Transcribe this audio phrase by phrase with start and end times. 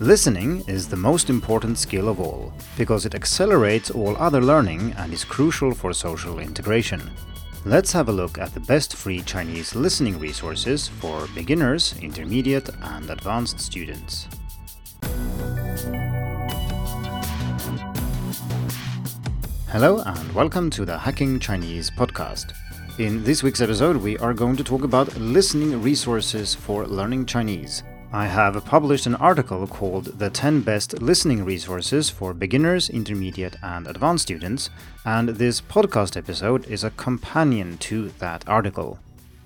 [0.00, 5.12] Listening is the most important skill of all, because it accelerates all other learning and
[5.12, 7.02] is crucial for social integration.
[7.66, 13.10] Let's have a look at the best free Chinese listening resources for beginners, intermediate, and
[13.10, 14.26] advanced students.
[19.68, 22.54] Hello, and welcome to the Hacking Chinese podcast.
[22.98, 27.82] In this week's episode, we are going to talk about listening resources for learning Chinese.
[28.12, 33.86] I have published an article called The 10 Best Listening Resources for Beginners, Intermediate, and
[33.86, 34.68] Advanced Students,
[35.04, 38.98] and this podcast episode is a companion to that article.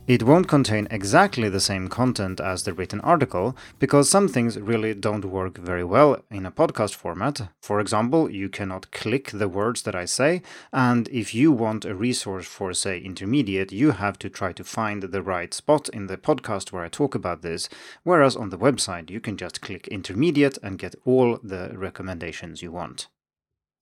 [0.06, 4.92] It won't contain exactly the same content as the written article because some things really
[4.92, 7.48] don't work very well in a podcast format.
[7.62, 10.42] For example, you cannot click the words that I say,
[10.74, 15.04] and if you want a resource for, say, intermediate, you have to try to find
[15.04, 17.70] the right spot in the podcast where I talk about this,
[18.02, 22.72] whereas on the website you can just click intermediate and get all the recommendations you
[22.72, 23.08] want.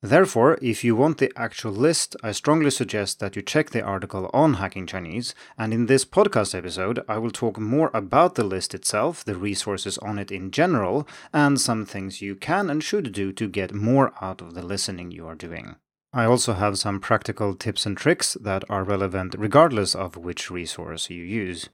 [0.04, 4.28] Therefore, if you want the actual list, I strongly suggest that you check the article
[4.34, 8.74] on Hacking Chinese, and in this podcast episode, I will talk more about the list
[8.74, 13.32] itself, the resources on it in general, and some things you can and should do
[13.32, 15.76] to get more out of the listening you are doing.
[16.12, 21.10] I also have some practical tips and tricks that are relevant regardless of which resource
[21.10, 21.68] you use.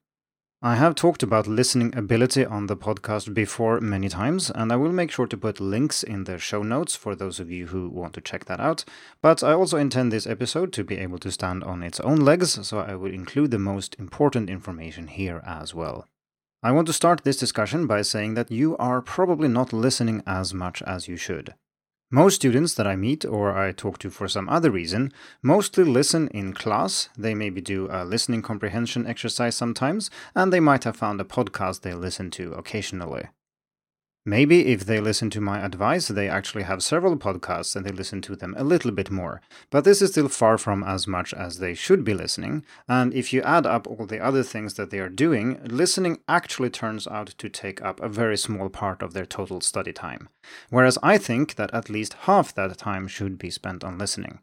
[0.61, 4.91] I have talked about listening ability on the podcast before many times, and I will
[4.91, 8.13] make sure to put links in the show notes for those of you who want
[8.15, 8.83] to check that out.
[9.21, 12.67] But I also intend this episode to be able to stand on its own legs,
[12.67, 16.05] so I will include the most important information here as well.
[16.61, 20.53] I want to start this discussion by saying that you are probably not listening as
[20.53, 21.53] much as you should.
[22.11, 26.27] Most students that I meet or I talk to for some other reason mostly listen
[26.29, 27.07] in class.
[27.15, 31.81] They maybe do a listening comprehension exercise sometimes, and they might have found a podcast
[31.81, 33.27] they listen to occasionally.
[34.25, 38.21] Maybe if they listen to my advice, they actually have several podcasts and they listen
[38.23, 39.41] to them a little bit more.
[39.69, 42.65] But this is still far from as much as they should be listening.
[42.87, 46.69] And if you add up all the other things that they are doing, listening actually
[46.69, 50.27] turns out to take up a very small part of their total study time.
[50.69, 54.39] Whereas I think that at least half that time should be spent on listening.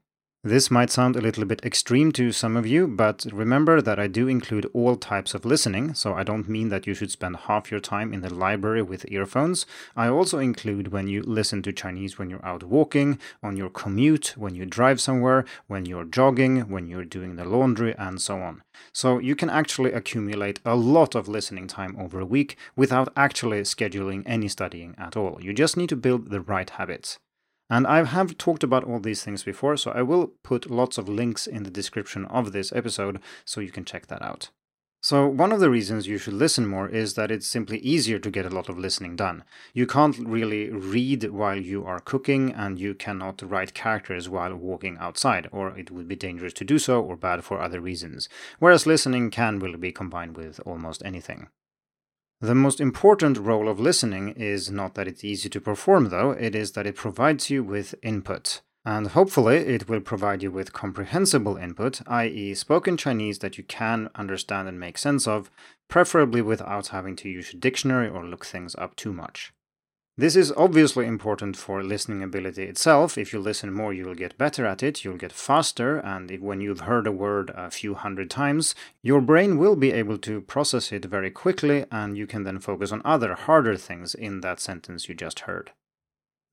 [0.46, 4.06] This might sound a little bit extreme to some of you, but remember that I
[4.06, 7.72] do include all types of listening, so I don't mean that you should spend half
[7.72, 9.66] your time in the library with earphones.
[9.96, 14.34] I also include when you listen to Chinese when you're out walking, on your commute,
[14.36, 18.62] when you drive somewhere, when you're jogging, when you're doing the laundry, and so on.
[18.92, 23.62] So you can actually accumulate a lot of listening time over a week without actually
[23.62, 25.40] scheduling any studying at all.
[25.42, 27.18] You just need to build the right habits.
[27.68, 31.08] And I have talked about all these things before, so I will put lots of
[31.08, 34.50] links in the description of this episode so you can check that out.
[35.02, 38.30] So, one of the reasons you should listen more is that it's simply easier to
[38.30, 39.44] get a lot of listening done.
[39.72, 44.96] You can't really read while you are cooking, and you cannot write characters while walking
[44.98, 48.28] outside, or it would be dangerous to do so or bad for other reasons.
[48.58, 51.48] Whereas listening can really be combined with almost anything.
[52.40, 56.54] The most important role of listening is not that it's easy to perform, though, it
[56.54, 58.60] is that it provides you with input.
[58.84, 64.10] And hopefully, it will provide you with comprehensible input, i.e., spoken Chinese that you can
[64.14, 65.50] understand and make sense of,
[65.88, 69.54] preferably without having to use a dictionary or look things up too much.
[70.18, 73.18] This is obviously important for listening ability itself.
[73.18, 76.40] If you listen more, you will get better at it, you'll get faster, and if,
[76.40, 80.40] when you've heard a word a few hundred times, your brain will be able to
[80.40, 84.58] process it very quickly, and you can then focus on other harder things in that
[84.58, 85.72] sentence you just heard.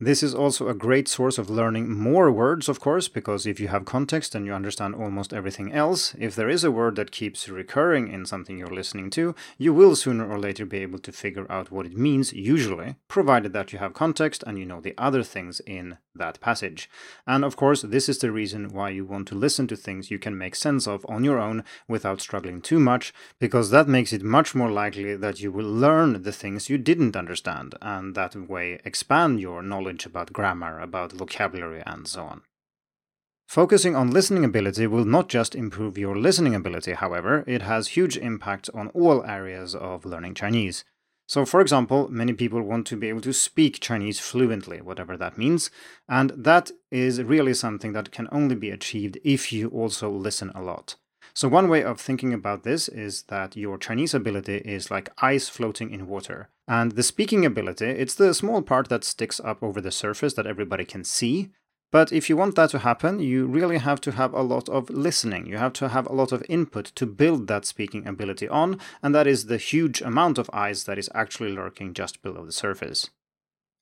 [0.04, 3.70] This is also a great source of learning more words, of course, because if you
[3.70, 7.48] have context and you understand almost everything else, if there is a word that keeps
[7.48, 11.50] recurring in something you're listening to, you will sooner or later be able to figure
[11.50, 15.24] out what it means, usually, provided that you have context and you know the other
[15.24, 16.90] things in that passage.
[17.26, 20.20] And of course, this is the reason why you want to listen to things you
[20.20, 24.22] can make sense of on your own without struggling too much, because that makes it
[24.22, 28.82] much more likely that you will learn the things you didn't understand, and that way
[28.84, 32.42] expand your knowledge knowledge about grammar, about vocabulary, and so on.
[33.48, 38.18] Focusing on listening ability will not just improve your listening ability, however, it has huge
[38.18, 40.84] impact on all areas of learning Chinese.
[41.28, 45.38] So, for example, many people want to be able to speak Chinese fluently, whatever that
[45.38, 45.70] means,
[46.08, 50.62] and that is really something that can only be achieved if you also listen a
[50.62, 50.96] lot.
[51.36, 55.50] So, one way of thinking about this is that your Chinese ability is like ice
[55.50, 56.50] floating in water.
[56.68, 60.46] And the speaking ability, it's the small part that sticks up over the surface that
[60.46, 61.50] everybody can see.
[61.92, 64.90] But if you want that to happen, you really have to have a lot of
[64.90, 65.46] listening.
[65.46, 69.14] You have to have a lot of input to build that speaking ability on, and
[69.14, 73.10] that is the huge amount of ice that is actually lurking just below the surface.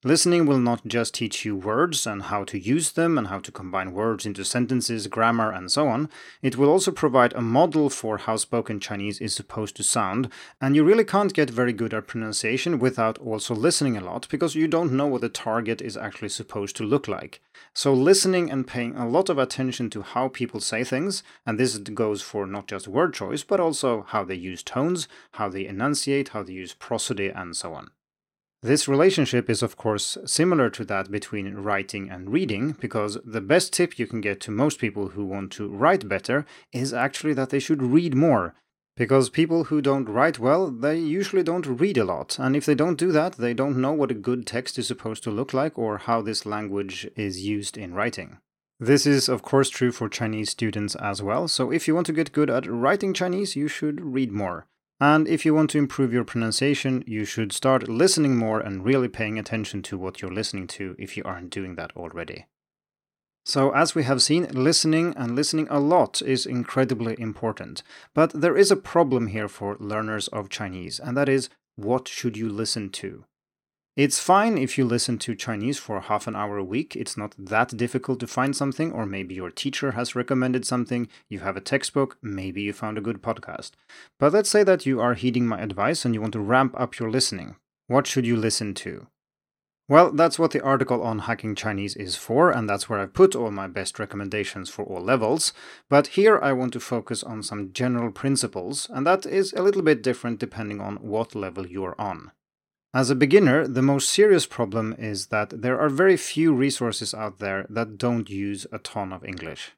[0.04, 3.52] Listening will not just teach you words and how to use them and how to
[3.52, 6.10] combine words into sentences, grammar, and so on.
[6.42, 10.76] It will also provide a model for how spoken Chinese is supposed to sound, and
[10.76, 14.68] you really can't get very good at pronunciation without also listening a lot because you
[14.68, 17.40] don't know what the target is actually supposed to look like.
[17.76, 21.78] So, listening and paying a lot of attention to how people say things, and this
[21.78, 26.30] goes for not just word choice, but also how they use tones, how they enunciate,
[26.30, 27.92] how they use prosody, and so on.
[28.64, 33.74] This relationship is, of course, similar to that between writing and reading, because the best
[33.74, 37.50] tip you can get to most people who want to write better is actually that
[37.50, 38.54] they should read more.
[38.96, 42.76] Because people who don't write well, they usually don't read a lot, and if they
[42.76, 45.80] don't do that, they don't know what a good text is supposed to look like
[45.80, 48.38] or how this language is used in writing.
[48.80, 52.14] This is, of course, true for Chinese students as well, so if you want to
[52.14, 54.68] get good at writing Chinese, you should read more.
[55.02, 59.08] And if you want to improve your pronunciation, you should start listening more and really
[59.08, 62.46] paying attention to what you're listening to if you aren't doing that already.
[63.44, 67.82] So, as we have seen, listening and listening a lot is incredibly important.
[68.14, 72.38] But there is a problem here for learners of Chinese, and that is what should
[72.38, 73.26] you listen to?
[73.98, 76.96] It's fine if you listen to Chinese for half an hour a week.
[76.96, 81.40] It's not that difficult to find something, or maybe your teacher has recommended something, you
[81.40, 83.72] have a textbook, maybe you found a good podcast.
[84.18, 87.00] But let's say that you are heeding my advice and you want to ramp up
[87.00, 87.58] your listening.
[87.88, 89.08] What should you listen to?
[89.90, 93.36] Well, that's what the article on hacking Chinese is for, and that's where I've put
[93.36, 95.52] all my best recommendations for all levels.
[95.90, 99.82] But here I want to focus on some general principles, and that is a little
[99.82, 102.32] bit different depending on what level you're on.
[102.94, 107.40] As a beginner, the most serious problem is that there are very few resources out
[107.40, 109.72] there that don't use a ton of English.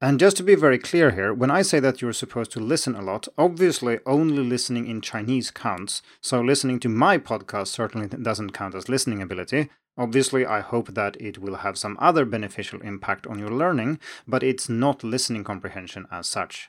[0.00, 2.94] And just to be very clear here, when I say that you're supposed to listen
[2.94, 8.52] a lot, obviously only listening in Chinese counts, so listening to my podcast certainly doesn't
[8.52, 9.70] count as listening ability.
[9.98, 14.44] Obviously, I hope that it will have some other beneficial impact on your learning, but
[14.44, 16.68] it's not listening comprehension as such.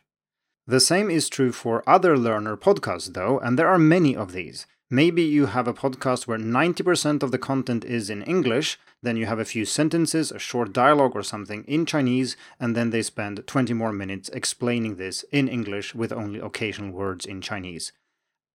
[0.66, 4.66] The same is true for other learner podcasts, though, and there are many of these.
[4.90, 9.26] Maybe you have a podcast where 90% of the content is in English, then you
[9.26, 13.46] have a few sentences, a short dialogue or something in Chinese, and then they spend
[13.46, 17.92] 20 more minutes explaining this in English with only occasional words in Chinese.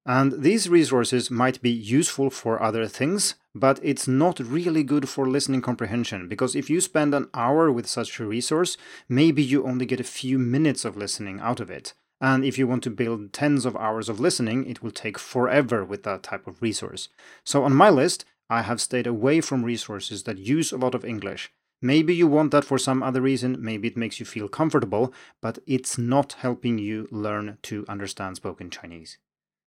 [0.07, 5.29] And these resources might be useful for other things, but it's not really good for
[5.29, 9.85] listening comprehension because if you spend an hour with such a resource, maybe you only
[9.85, 11.93] get a few minutes of listening out of it.
[12.23, 15.85] And if you want to build tens of hours of listening, it will take forever
[15.85, 17.09] with that type of resource.
[17.43, 21.05] So on my list, I have stayed away from resources that use a lot of
[21.05, 21.51] English.
[21.83, 25.59] Maybe you want that for some other reason, maybe it makes you feel comfortable, but
[25.67, 29.19] it's not helping you learn to understand spoken Chinese.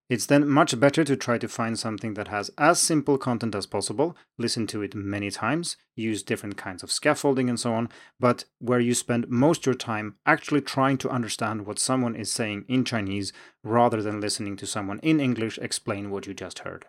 [0.08, 3.66] It's then much better to try to find something that has as simple content as
[3.66, 8.46] possible, listen to it many times, use different kinds of scaffolding and so on, but
[8.60, 12.86] where you spend most your time actually trying to understand what someone is saying in
[12.86, 16.86] Chinese rather than listening to someone in English explain what you just heard.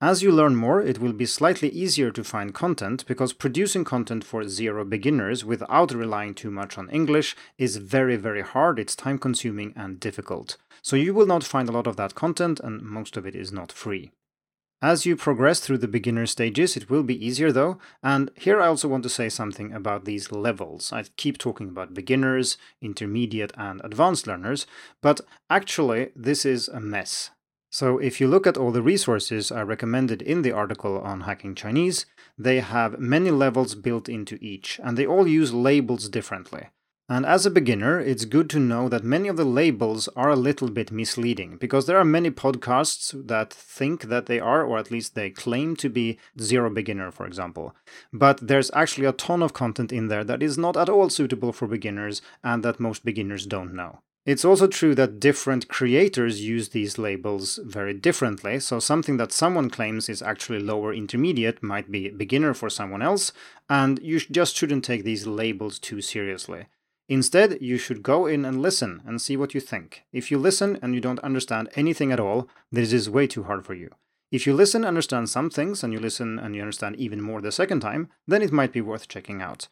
[0.00, 4.22] As you learn more, it will be slightly easier to find content because producing content
[4.22, 9.18] for zero beginners without relying too much on English is very, very hard, it's time
[9.18, 10.56] consuming and difficult.
[10.82, 13.50] So you will not find a lot of that content, and most of it is
[13.50, 14.12] not free.
[14.80, 18.68] As you progress through the beginner stages, it will be easier though, and here I
[18.68, 20.92] also want to say something about these levels.
[20.92, 24.64] I keep talking about beginners, intermediate, and advanced learners,
[25.02, 25.20] but
[25.50, 27.30] actually, this is a mess.
[27.70, 31.54] So, if you look at all the resources I recommended in the article on hacking
[31.54, 32.06] Chinese,
[32.38, 36.68] they have many levels built into each, and they all use labels differently.
[37.10, 40.36] And as a beginner, it's good to know that many of the labels are a
[40.36, 44.90] little bit misleading because there are many podcasts that think that they are, or at
[44.90, 47.74] least they claim to be, zero beginner, for example.
[48.12, 51.52] But there's actually a ton of content in there that is not at all suitable
[51.52, 54.00] for beginners and that most beginners don't know.
[54.28, 59.70] It's also true that different creators use these labels very differently, so something that someone
[59.70, 63.32] claims is actually lower intermediate might be beginner for someone else,
[63.70, 66.66] and you just shouldn't take these labels too seriously.
[67.08, 70.02] Instead, you should go in and listen and see what you think.
[70.12, 73.64] If you listen and you don't understand anything at all, this is way too hard
[73.64, 73.88] for you.
[74.30, 77.50] If you listen, understand some things, and you listen and you understand even more the
[77.50, 79.68] second time, then it might be worth checking out.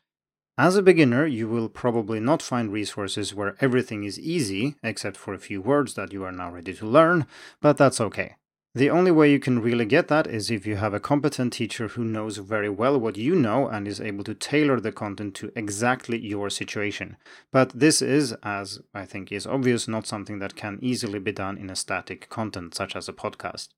[0.58, 5.34] As a beginner, you will probably not find resources where everything is easy, except for
[5.34, 7.26] a few words that you are now ready to learn,
[7.60, 8.36] but that's okay.
[8.74, 11.88] The only way you can really get that is if you have a competent teacher
[11.88, 15.52] who knows very well what you know and is able to tailor the content to
[15.54, 17.18] exactly your situation.
[17.52, 21.58] But this is, as I think is obvious, not something that can easily be done
[21.58, 23.68] in a static content such as a podcast.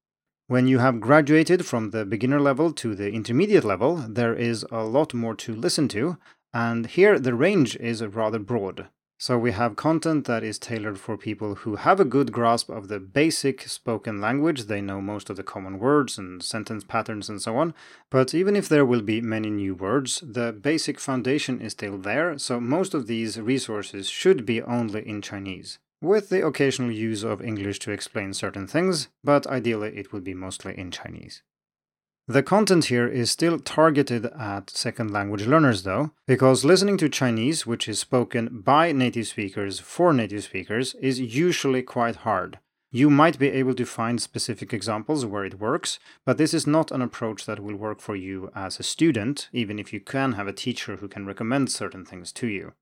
[0.49, 4.83] When you have graduated from the beginner level to the intermediate level, there is a
[4.83, 6.17] lot more to listen to,
[6.53, 8.89] and here the range is rather broad.
[9.21, 12.87] So we have content that is tailored for people who have a good grasp of
[12.87, 14.67] the basic spoken language.
[14.67, 17.75] They know most of the common words and sentence patterns and so on.
[18.11, 22.39] But even if there will be many new words, the basic foundation is still there.
[22.39, 27.43] So most of these resources should be only in Chinese, with the occasional use of
[27.43, 31.43] English to explain certain things, but ideally it would be mostly in Chinese.
[32.31, 37.67] The content here is still targeted at second language learners, though, because listening to Chinese,
[37.67, 42.59] which is spoken by native speakers for native speakers, is usually quite hard.
[42.91, 46.91] You might be able to find specific examples where it works, but this is not
[46.91, 50.47] an approach that will work for you as a student, even if you can have
[50.47, 52.75] a teacher who can recommend certain things to you.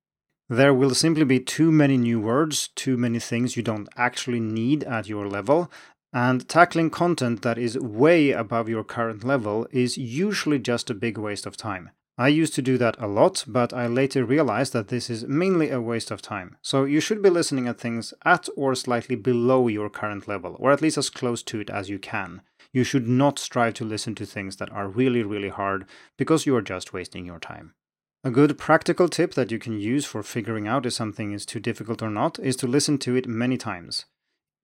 [0.48, 4.84] There will simply be too many new words, too many things you don't actually need
[4.84, 5.70] at your level,
[6.12, 11.18] and tackling content that is way above your current level is usually just a big
[11.18, 11.90] waste of time.
[12.18, 15.68] I used to do that a lot, but I later realized that this is mainly
[15.68, 16.56] a waste of time.
[16.62, 20.72] So you should be listening at things at or slightly below your current level, or
[20.72, 22.40] at least as close to it as you can.
[22.72, 25.84] You should not strive to listen to things that are really, really hard,
[26.16, 27.74] because you are just wasting your time.
[28.24, 31.60] A good practical tip that you can use for figuring out if something is too
[31.60, 34.06] difficult or not is to listen to it many times.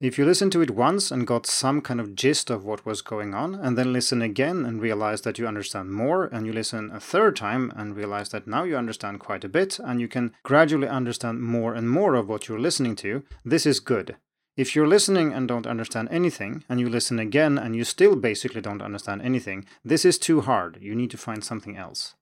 [0.03, 3.03] If you listen to it once and got some kind of gist of what was
[3.03, 6.91] going on, and then listen again and realize that you understand more, and you listen
[6.91, 10.35] a third time and realize that now you understand quite a bit, and you can
[10.43, 14.17] gradually understand more and more of what you're listening to, this is good.
[14.57, 18.61] If you're listening and don't understand anything, and you listen again and you still basically
[18.61, 20.79] don't understand anything, this is too hard.
[20.81, 22.17] You need to find something else.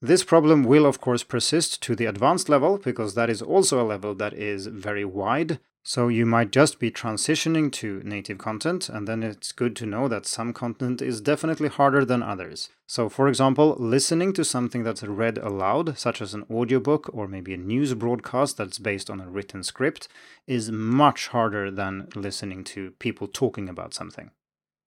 [0.00, 3.90] This problem will, of course, persist to the advanced level because that is also a
[3.90, 5.58] level that is very wide.
[5.84, 10.06] So you might just be transitioning to native content, and then it's good to know
[10.06, 12.70] that some content is definitely harder than others.
[12.86, 17.52] So, for example, listening to something that's read aloud, such as an audiobook or maybe
[17.54, 20.06] a news broadcast that's based on a written script,
[20.46, 24.30] is much harder than listening to people talking about something.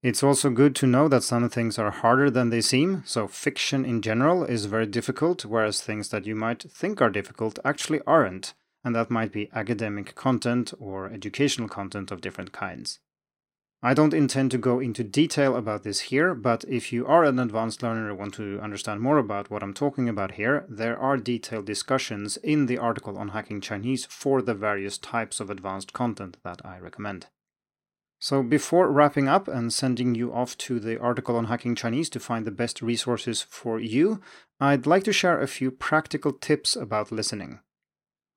[0.02, 3.84] It's also good to know that some things are harder than they seem, so fiction
[3.84, 8.54] in general is very difficult, whereas things that you might think are difficult actually aren't
[8.86, 13.00] and that might be academic content or educational content of different kinds.
[13.82, 17.40] I don't intend to go into detail about this here, but if you are an
[17.40, 21.18] advanced learner and want to understand more about what I'm talking about here, there are
[21.18, 26.38] detailed discussions in the article on hacking Chinese for the various types of advanced content
[26.44, 27.28] that I recommend.
[28.20, 32.20] So, before wrapping up and sending you off to the article on hacking Chinese to
[32.20, 34.22] find the best resources for you,
[34.60, 37.60] I'd like to share a few practical tips about listening.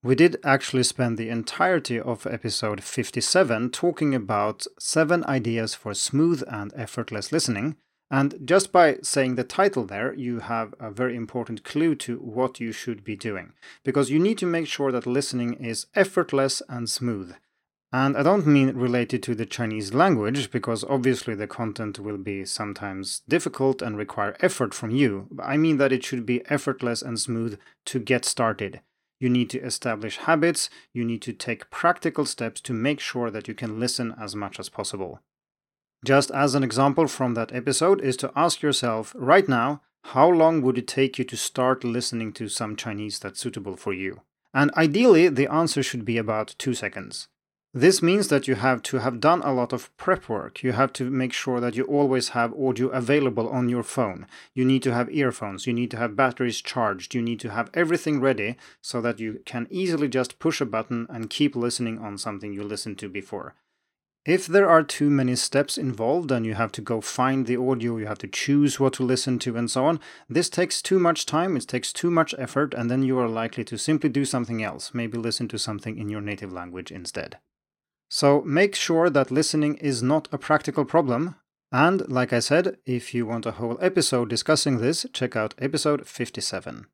[0.01, 6.45] We did actually spend the entirety of episode 57 talking about seven ideas for smooth
[6.47, 7.77] and effortless listening.
[8.09, 12.61] And just by saying the title there, you have a very important clue to what
[12.61, 13.55] you should be doing.
[13.85, 17.35] Because you need to make sure that listening is effortless and smooth.
[17.93, 22.45] And I don't mean related to the Chinese language, because obviously the content will be
[22.45, 25.27] sometimes difficult and require effort from you.
[25.43, 28.81] I mean that it should be effortless and smooth to get started.
[29.21, 33.49] You need to establish habits, you need to take practical steps to make sure that
[33.49, 35.21] you can listen as much as possible.
[36.05, 40.63] Just as an example from that episode is to ask yourself right now, how long
[40.63, 44.21] would it take you to start listening to some Chinese that's suitable for you?
[44.55, 47.29] And ideally, the answer should be about two seconds.
[47.75, 50.63] This means that you have to have done a lot of prep work.
[50.63, 54.27] You have to make sure that you always have audio available on your phone.
[54.55, 55.67] You need to have earphones.
[55.67, 57.15] You need to have batteries charged.
[57.15, 61.07] You need to have everything ready so that you can easily just push a button
[61.11, 63.55] and keep listening on something you listened to before.
[64.25, 67.99] If there are too many steps involved and you have to go find the audio,
[67.99, 71.25] you have to choose what to listen to, and so on, this takes too much
[71.25, 74.63] time, it takes too much effort, and then you are likely to simply do something
[74.63, 77.39] else, maybe listen to something in your native language instead.
[78.09, 81.37] So make sure that listening is not a practical problem.
[81.71, 86.07] And like I said, if you want a whole episode discussing this, check out episode
[86.07, 86.87] 57.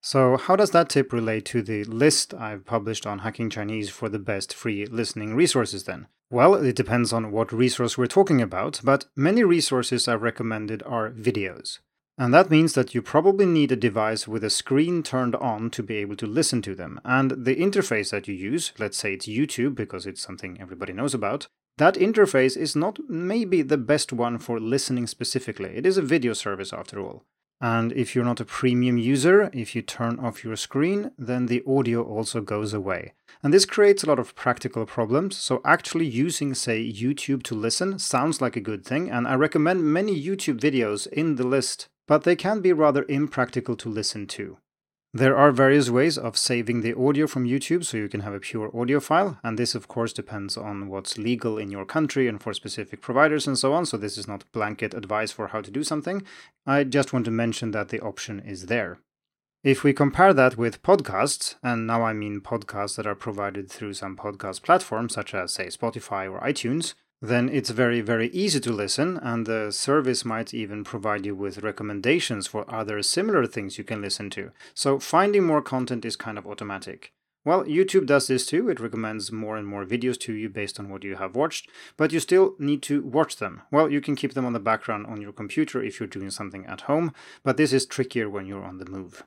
[0.00, 4.08] So, how does that tip relate to the list I've published on Hacking Chinese for
[4.08, 6.06] the best free listening resources then?
[6.30, 11.10] Well, it depends on what resource we're talking about, but many resources I've recommended are
[11.10, 11.80] videos.
[12.18, 15.84] And that means that you probably need a device with a screen turned on to
[15.84, 17.00] be able to listen to them.
[17.04, 21.14] And the interface that you use, let's say it's YouTube because it's something everybody knows
[21.14, 21.46] about,
[21.76, 25.76] that interface is not maybe the best one for listening specifically.
[25.76, 27.22] It is a video service after all.
[27.60, 31.62] And if you're not a premium user, if you turn off your screen, then the
[31.66, 33.14] audio also goes away.
[33.42, 35.36] And this creates a lot of practical problems.
[35.36, 39.92] So, actually using, say, YouTube to listen sounds like a good thing, and I recommend
[39.92, 44.58] many YouTube videos in the list, but they can be rather impractical to listen to.
[45.14, 48.40] There are various ways of saving the audio from YouTube so you can have a
[48.40, 52.42] pure audio file, and this of course depends on what's legal in your country and
[52.42, 55.70] for specific providers and so on, so this is not blanket advice for how to
[55.70, 56.24] do something.
[56.66, 58.98] I just want to mention that the option is there.
[59.64, 63.94] If we compare that with podcasts, and now I mean podcasts that are provided through
[63.94, 68.72] some podcast platforms such as, say, Spotify or iTunes, then it's very, very easy to
[68.72, 73.84] listen, and the service might even provide you with recommendations for other similar things you
[73.84, 74.52] can listen to.
[74.74, 77.12] So finding more content is kind of automatic.
[77.44, 78.68] Well, YouTube does this too.
[78.68, 82.12] It recommends more and more videos to you based on what you have watched, but
[82.12, 83.62] you still need to watch them.
[83.70, 86.66] Well, you can keep them on the background on your computer if you're doing something
[86.66, 89.24] at home, but this is trickier when you're on the move.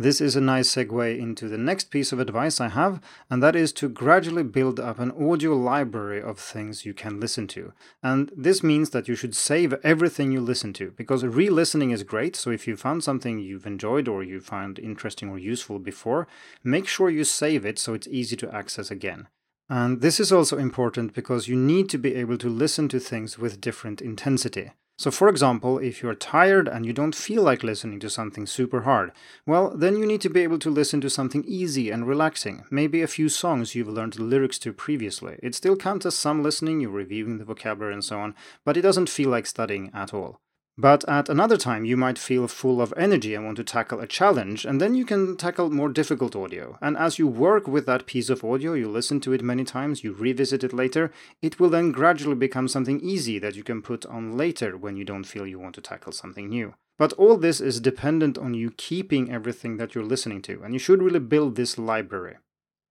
[0.00, 3.54] This is a nice segue into the next piece of advice I have, and that
[3.54, 7.74] is to gradually build up an audio library of things you can listen to.
[8.02, 12.02] And this means that you should save everything you listen to, because re listening is
[12.02, 12.34] great.
[12.34, 16.26] So if you found something you've enjoyed or you found interesting or useful before,
[16.64, 19.28] make sure you save it so it's easy to access again.
[19.68, 23.38] And this is also important because you need to be able to listen to things
[23.38, 24.70] with different intensity.
[25.00, 28.82] So, for example, if you're tired and you don't feel like listening to something super
[28.82, 29.12] hard,
[29.46, 33.00] well, then you need to be able to listen to something easy and relaxing, maybe
[33.00, 35.38] a few songs you've learned the lyrics to previously.
[35.42, 38.82] It still counts as some listening, you're reviewing the vocabulary and so on, but it
[38.82, 40.42] doesn't feel like studying at all.
[40.80, 44.06] But at another time, you might feel full of energy and want to tackle a
[44.06, 46.78] challenge, and then you can tackle more difficult audio.
[46.80, 50.02] And as you work with that piece of audio, you listen to it many times,
[50.02, 54.06] you revisit it later, it will then gradually become something easy that you can put
[54.06, 56.72] on later when you don't feel you want to tackle something new.
[56.96, 60.78] But all this is dependent on you keeping everything that you're listening to, and you
[60.78, 62.38] should really build this library.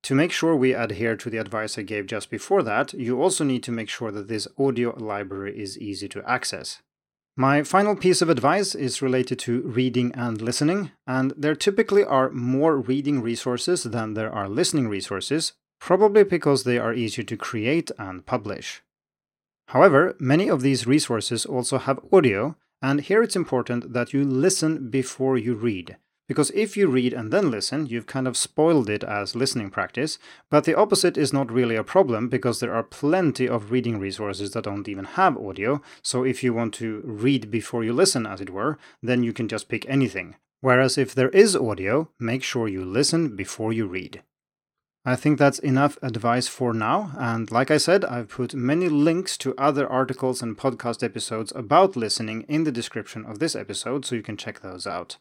[0.03, 3.43] To make sure we adhere to the advice I gave just before that, you also
[3.43, 6.83] need to make sure that this audio library is easy to access.
[7.39, 12.29] My final piece of advice is related to reading and listening, and there typically are
[12.31, 17.91] more reading resources than there are listening resources, probably because they are easier to create
[17.97, 18.81] and publish.
[19.69, 24.89] However, many of these resources also have audio, and here it's important that you listen
[24.89, 25.95] before you read.
[26.29, 30.19] Because if you read and then listen, you've kind of spoiled it as listening practice.
[30.51, 34.51] But the opposite is not really a problem because there are plenty of reading resources
[34.51, 35.81] that don't even have audio.
[36.03, 39.47] So if you want to read before you listen, as it were, then you can
[39.47, 40.35] just pick anything.
[40.61, 44.21] Whereas if there is audio, make sure you listen before you read.
[45.03, 47.11] I think that's enough advice for now.
[47.17, 51.95] And like I said, I've put many links to other articles and podcast episodes about
[51.95, 55.17] listening in the description of this episode, so you can check those out.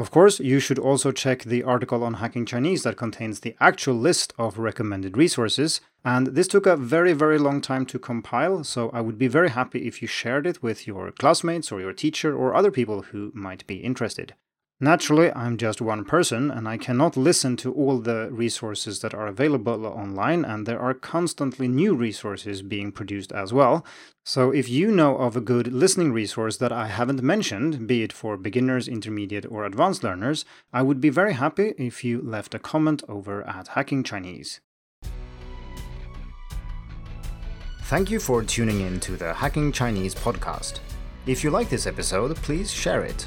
[0.00, 3.96] Of course, you should also check the article on Hacking Chinese that contains the actual
[3.96, 5.82] list of recommended resources.
[6.06, 9.50] And this took a very, very long time to compile, so I would be very
[9.50, 13.30] happy if you shared it with your classmates or your teacher or other people who
[13.34, 14.32] might be interested.
[14.82, 19.26] Naturally, I'm just one person and I cannot listen to all the resources that are
[19.26, 23.84] available online, and there are constantly new resources being produced as well.
[24.24, 28.10] So, if you know of a good listening resource that I haven't mentioned, be it
[28.10, 32.58] for beginners, intermediate, or advanced learners, I would be very happy if you left a
[32.58, 34.60] comment over at Hacking Chinese.
[37.82, 40.78] Thank you for tuning in to the Hacking Chinese podcast.
[41.26, 43.26] If you like this episode, please share it.